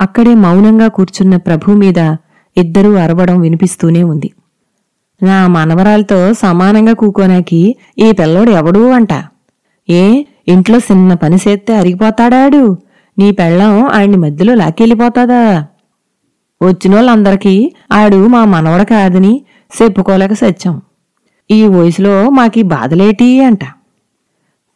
అక్కడే 0.00 0.34
మౌనంగా 0.34 0.88
కూర్చున్న 0.88 1.36
ప్రభు 1.36 1.72
మీద 1.72 2.16
ఇద్దరూ 2.56 2.94
అరవడం 2.94 3.40
వినిపిస్తూనే 3.40 4.02
ఉంది. 4.02 4.30
నా 5.22 5.46
మనవరాలతో 5.46 6.32
సమానంగా 6.32 6.92
కూకోనాకి 6.92 7.76
ఈ 7.98 8.12
పిల్లోడు 8.12 8.50
ఎవడూ 8.50 8.90
అంట. 8.90 9.12
ఏ 9.90 10.24
ఇంట్లో 10.48 10.78
చిన్న 10.78 11.14
పని 11.14 11.36
చేస్తే 11.36 11.76
అరిగిపోతాడాడు. 11.76 12.76
నీ 13.18 13.30
పెళ్ళం 13.30 13.88
ఆడిని 13.88 14.16
మధ్యలో 14.16 14.54
లాకెళ్ళిపోతాదా 14.54 15.66
వచ్చినోళ్ళందరికీ 16.62 17.72
ఆడు 17.92 18.26
మా 18.26 18.44
మనవడ 18.44 18.82
కాదని 18.82 19.44
చెప్పుకోలేక 19.82 20.32
సత్యం 20.32 20.80
ఈ 21.50 21.66
వయసులో 21.66 22.30
మాకీ 22.30 22.62
బాధలేటి 22.62 23.44
అంట. 23.44 23.64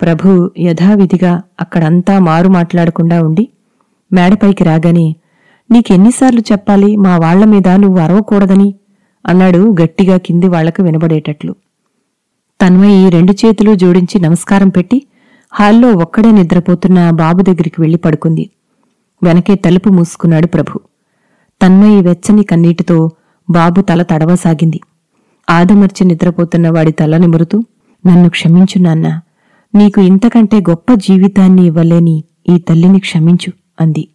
ప్రభు 0.00 0.50
యథావిధిగా 0.58 1.42
అక్కడంతా 1.60 2.18
మారు 2.18 2.48
మాట్లాడకుండా 2.48 3.22
ఉండి 3.22 3.48
మేడపైకి 4.14 4.64
రాగానే 4.64 5.16
నీకెన్నిసార్లు 5.70 6.40
చెప్పాలి 6.40 6.96
మా 6.96 7.18
వాళ్ళ 7.18 7.44
మీద 7.44 7.68
నువ్వు 7.68 7.98
అరవకూడదని? 7.98 8.74
అన్నాడు 9.26 9.76
గట్టిగా 9.82 10.16
కింది 10.16 10.48
వాళ్ళకు 10.48 10.82
వినబడేటట్లు. 10.82 11.54
తన్మయి 12.62 13.10
రెండు 13.10 13.32
చేతులు 13.32 13.74
జోడించి 13.74 14.20
నమస్కారం 14.20 14.68
పెట్టి 14.68 15.06
హాల్లో 15.52 15.92
ఒక్కడే 15.92 16.30
నిద్రపోతున్న 16.30 17.10
బాబు 17.10 17.42
దగ్గరికి 17.42 17.80
వెళ్ళి 17.80 17.98
పడుకుంది. 17.98 18.50
వెనకే 19.22 19.54
తలుపు 19.54 19.88
మూసుకున్నాడు 19.88 20.46
ప్రభు. 20.46 20.80
తన్మయి 21.62 22.00
వెచ్చని 22.00 22.42
కన్నీటితో 22.42 23.10
బాబు 23.50 23.80
తల 23.80 24.02
తడవసాగింది. 24.02 24.80
ఆదమర్చి 25.50 26.06
నిద్రపోతున్న 26.06 26.70
వాడి 26.70 26.92
తల 26.92 27.16
నిమురుతూ 27.16 27.64
నన్ను 28.06 28.28
క్షమించు 28.30 28.78
నాన్న. 28.78 29.20
నీకు 29.74 30.00
ఇంతకంటే 30.00 30.56
గొప్ప 30.60 30.94
జీవితాన్ని 30.94 31.66
ఇవ్వలేని 31.66 32.24
ఈ 32.48 32.58
తల్లిని 32.58 33.00
క్షమించు. 33.00 33.63
అంది. 33.80 34.08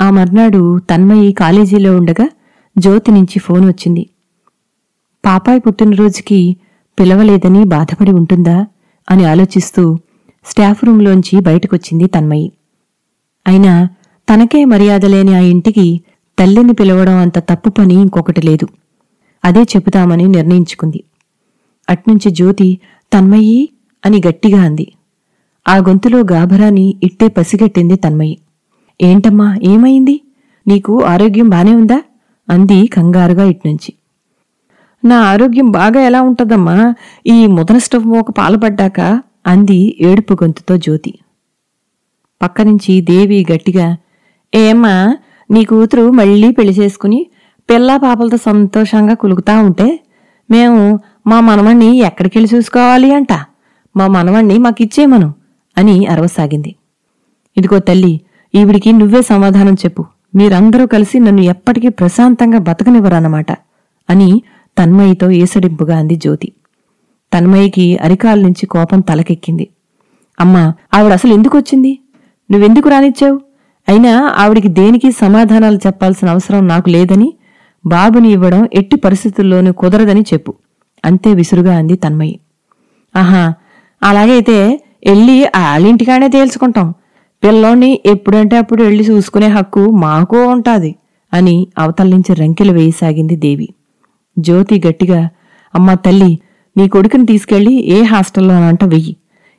ఆ 0.00 0.10
మర్నాడు 0.10 0.78
తన్మయి 0.78 1.32
కాలేజీలో 1.32 1.96
ఉండగా 1.96 2.28
జ్యోతి 2.78 3.10
నుంచి 3.12 3.38
ఫోన్ 3.38 3.64
వచ్చింది. 3.66 4.10
పాపాయి 5.24 5.60
పుట్టినరోజుకి 5.60 6.56
పిలవలేదని 6.98 7.64
బాధపడి 7.64 8.10
ఉంటుందా 8.10 8.66
అని 9.10 9.24
ఆలోచిస్తూ 9.24 9.98
స్టాఫ్ 10.44 10.84
రూంలోంచి 10.84 11.40
బయటకొచ్చింది 11.40 12.06
తన్మయి. 12.06 12.52
అయినా 13.46 13.88
తనకే 14.28 14.64
మర్యాద 14.64 15.04
లేని 15.04 15.34
ఆ 15.34 15.38
ఇంటికి 15.38 16.00
తల్లిని 16.38 16.72
పిలవడం 16.72 17.16
అంత 17.16 17.38
తప్పు 17.38 17.68
పని 17.70 17.94
ఇంకొకటి 17.94 18.46
లేదు. 18.46 18.68
అదే 19.44 19.62
చెబుతామని 19.62 20.28
నిర్ణయించుకుంది. 20.28 21.04
అట్నుంచి 21.88 22.30
జ్యోతి 22.30 22.78
తన్మయ్యి 23.12 23.68
అని 24.06 24.22
గట్టిగా 24.26 24.62
అంది. 24.62 24.92
ఆ 25.68 25.78
గొంతులో 25.78 26.18
గాభరాని 26.32 26.94
ఇట్టే 27.02 27.28
పసిగట్టింది 27.28 27.96
తన్మయ్యి 27.96 28.38
ఏంటమ్మా 29.00 29.56
ఏమైంది? 29.62 30.20
నీకు 30.66 31.04
ఆరోగ్యం 31.04 31.48
బానే 31.48 31.74
ఉందా? 31.74 32.02
అంది 32.48 32.86
కంగారుగా 32.86 33.44
ఇట్నుంచి. 33.44 33.94
నా 35.04 35.22
ఆరోగ్యం 35.22 35.70
బాగా 35.70 36.00
ఎలా 36.00 36.22
ఉంటుందమ్మా? 36.22 36.94
ఈ 37.26 37.46
ముదన 37.46 37.78
స్టవ్ 37.78 38.06
ఒక 38.06 38.30
పాలపడ్డాక? 38.30 39.22
అంది 39.46 39.96
ఏడుపు 40.00 40.34
గొంతుతో 40.34 40.76
జ్యోతి. 40.76 41.18
పక్కనుంచి 42.42 43.00
దేవి 43.00 43.46
గట్టిగా 43.52 43.96
ఏమ్మా 44.54 45.16
నీ 45.50 45.64
కూతురు 45.64 46.10
మళ్ళీ 46.10 46.52
పెళ్ళి 46.52 46.72
చేసుకుని 46.72 47.26
పిల్లా 47.68 47.96
పాపలతో 47.96 48.36
సంతోషంగా 48.36 49.14
కులుకుతా 49.14 49.60
ఉంటే 49.60 50.00
మేము 50.50 50.80
మా 51.26 51.40
మనవణ్ణి 51.40 51.98
ఎక్కడికెళ్ళి 51.98 52.56
చూసుకోవాలి 52.56 53.14
అంట. 53.14 53.32
మా 53.96 54.06
మనవణ్ణి 54.06 54.58
మాకిచ్చేమను 54.58 55.28
అని 55.78 56.06
అరవసాగింది. 56.06 56.74
ఇదిగో 57.56 57.78
తల్లి 57.78 58.20
ఈవిడికి 58.54 58.92
నువ్వే 58.92 59.22
సమాధానం 59.22 59.74
చెప్పు. 59.74 60.04
మీరందరూ 60.34 60.86
కలిసి 60.86 61.18
నన్ను 61.18 61.42
ఎప్పటికీ 61.42 61.88
ప్రశాంతంగా 61.88 62.58
బతకనివ్వరన్నమాట 62.58 63.52
అని 64.08 64.42
తన్మయితో 64.78 65.30
ఏసడింపుగా 65.30 65.98
అంది 65.98 66.14
జ్యోతి. 66.14 66.52
తన్మయికి 67.32 67.96
అరికాల 67.96 68.38
నుంచి 68.40 68.66
కోపం 68.66 69.00
తలకెక్కింది. 69.00 69.68
అమ్మా 70.40 70.62
ఆవిడసలు 70.94 71.32
ఎందుకొచ్చింది? 71.32 71.98
నువ్వెందుకు 72.50 72.88
రానిచ్చావు? 72.88 73.38
అయినా 73.88 74.12
ఆవిడికి 74.36 74.68
దేనికి 74.68 75.12
సమాధానాలు 75.12 75.78
చెప్పాల్సిన 75.86 76.28
అవసరం 76.28 76.68
నాకు 76.68 76.88
లేదని 76.88 77.28
బాబుని 77.86 78.28
ఇవ్వడం 78.32 78.68
ఎట్టి 78.74 78.96
పరిస్థితుల్లోనూ 78.96 79.72
కుదరదని 79.72 80.20
చెప్పు 80.20 80.54
అంతే 81.04 81.34
విసురుగా 81.34 81.76
అంది 81.76 81.96
తన్మయి. 81.96 82.40
ఆహా 83.16 83.42
అలాగైతే 84.02 84.56
వెళ్ళి 85.08 85.46
ఆళ్ళింటికానే 85.56 86.28
తేల్చుకుంటాం. 86.28 86.94
పిల్లోని 87.44 88.00
ఎప్పుడంటే 88.06 88.56
అప్పుడు 88.56 88.82
వెళ్ళి 88.82 89.04
చూసుకునే 89.04 89.46
హక్కు 89.46 89.90
మాకు 89.90 90.38
ఉంటాది 90.44 90.94
అని 91.32 91.66
అవతల 91.78 92.08
నుంచి 92.08 92.34
రంకెలు 92.34 92.72
వేయసాగింది 92.72 93.36
దేవి. 93.36 93.68
జ్యోతి 94.38 94.82
గట్టిగా 94.86 95.20
అమ్మా 95.74 95.94
తల్లి 95.94 96.38
నీ 96.76 96.88
కొడుకుని 96.88 97.26
తీసుకెళ్ళి 97.26 97.74
ఏ 97.74 98.02
హాస్టల్లోనంట 98.02 98.84
వెయ్యి. 98.84 99.16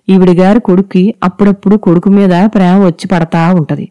ఈవిడిగారు 0.10 0.60
కొడుక్కి 0.60 1.14
అప్పుడప్పుడు 1.24 1.76
కొడుకు 1.78 2.10
మీద 2.10 2.30
ప్రేమ 2.46 2.78
వచ్చి 2.86 3.08
పడతా 3.08 3.54
ఉంటది. 3.54 3.90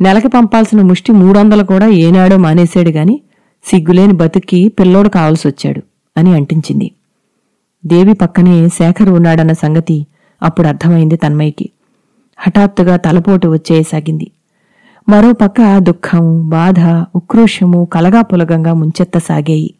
నెలకి 0.00 0.28
పంపాల్సిన 0.28 0.80
ముష్టి 0.82 1.12
మూడొందలు 1.12 1.64
కూడా 1.64 1.86
ఏనాడో 1.86 2.36
మానేశాడు 2.36 2.90
గాని 2.90 3.20
సిగ్గులేని 3.64 4.12
బతుక్కి 4.12 4.68
పిల్లోడు 4.68 5.08
కావలసొచ్చాడు 5.08 5.82
అని 6.16 6.34
అంటించింది. 6.34 6.88
దేవి 7.86 8.12
పక్కనే 8.12 8.68
శేఖర్ 8.68 9.08
ఉన్నాడన్న 9.08 9.52
సంగతి 9.52 10.06
అప్పుడు 10.42 10.68
అర్థమైంది 10.68 11.16
తన్మయ్యకి. 11.16 11.70
హఠాత్తుగా 12.38 12.96
తలపోటు 12.96 13.48
వచ్చేయసాగింది 13.48 14.30
మరోపక్క 15.08 15.78
దుఃఖం 15.78 16.48
బాధ 16.48 16.80
ఉక్రోషము 17.16 17.88
కలగాపులగంగా 17.92 18.72
ముంచెత్తసాగాయి. 18.72 19.74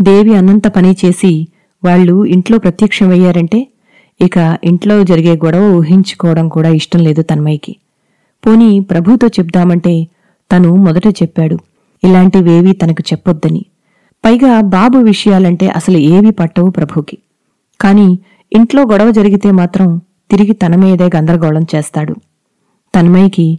దేవి 0.00 0.34
అన్నంత 0.34 0.66
పని 0.66 0.96
చేసి 1.04 1.48
వాళ్ళు 1.84 2.24
ఇంట్లో 2.24 2.58
ప్రత్యక్షమయ్యారంటే 2.58 3.68
ఇక 4.20 4.58
ఇంట్లో 4.64 5.04
జరిగే 5.04 5.34
గొడవ 5.36 5.76
ఊహించుకోవడం 5.76 6.48
కూడా 6.48 6.68
ఇష్టం 6.68 7.00
లేదు 7.00 7.22
తన్మయ్యకి. 7.22 7.76
పోనీ 8.46 8.80
ప్రభుతో 8.80 9.26
చెప్దామంటే 9.26 10.08
తను 10.52 10.76
మొదట 10.76 11.06
చెప్పాడు 11.06 11.58
ఇలాంటివేవీ 12.04 12.72
తనకు 12.72 13.02
చెప్పొద్దని. 13.12 13.64
పైగా 14.24 14.60
బాబు 14.60 14.98
విషయాలంటే 14.98 15.68
అసలు 15.68 15.96
ఏవి 15.96 16.30
పట్టవు 16.30 16.70
ప్రభుకి. 16.70 17.18
కాని 17.80 18.18
ఇంట్లో 18.52 18.82
గొడవ 18.82 19.10
జరిగితే 19.10 19.50
మాత్రం 19.50 20.00
తిరిగి 20.30 20.52
తన 20.52 20.76
మీదే 20.76 21.06
గందరగోళం 21.16 21.66
చేస్తాడు. 21.74 22.14
తన్మయ్యకి 22.94 23.58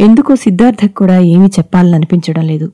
ఎందుకో 0.00 0.36
సిద్ధార్థకు 0.36 0.94
కూడా 0.94 1.18
ఏమీ 1.18 1.46
చెప్పాలనిపించడం 1.46 2.42
లేదు. 2.46 2.72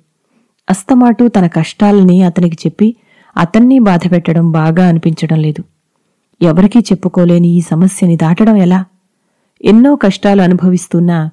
అస్తమాటు 0.71 1.29
తన 1.29 1.47
కష్టాలని 1.47 2.23
అతనికి 2.23 2.57
చెప్పి 2.67 2.97
అతన్ని 3.37 3.79
బాధపెట్టడం 3.79 4.53
బాగా 4.53 4.88
అనిపించడం 4.88 5.38
లేదు. 5.38 5.65
ఎవరికీ 6.43 6.79
చెప్పుకోలేని 6.79 7.49
ఈ 7.49 7.61
సమస్యని 7.61 8.17
దాటడం 8.17 8.57
ఎలా? 8.57 8.85
ఎన్నో 9.65 9.97
కష్టాలు 9.97 10.43
అనుభవిస్తున్నా 10.43 11.31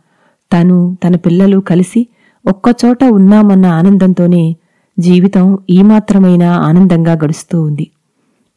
తను 0.53 0.97
తన 1.03 1.15
పిల్లలు 1.15 1.60
కలిసి 1.60 2.08
ఒక్కచోట 2.45 3.03
ఉన్నామన్న 3.03 3.65
ఆనందంతోనే 3.65 4.55
జీవితం 4.99 5.60
ఈమాత్రమైనా 5.69 6.53
ఆనందంగా 6.53 7.13
గడుస్తూ 7.13 7.62
ఉంది. 7.62 7.91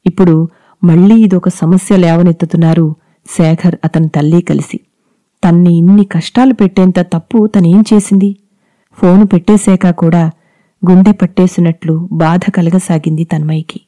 ఇప్పుడు 0.07 0.49
మళ్ళీ 0.85 1.15
ఇదొక 1.15 1.49
సమస్య 1.49 1.97
లేవనెత్తుతున్నారు 1.97 2.97
శేఖర్ 3.27 3.77
అతని 3.85 4.09
తల్లి 4.09 4.41
కలిసి. 4.41 4.81
తన్ని 5.45 5.79
ఇన్ని 5.79 6.05
కష్టాలు 6.05 6.55
పెట్టేంత 6.55 7.01
తప్పు 7.01 7.47
తనేం 7.47 7.85
చేసింది? 7.95 8.37
ఫోను 8.99 9.27
పెట్టేశాక 9.27 9.91
కూడా 9.91 10.31
గుండె 10.91 11.13
పట్టేసినట్లు 11.13 12.09
బాధ 12.13 12.41
కలగసాగింది 12.51 13.25
తన్మయ్యకి. 13.25 13.81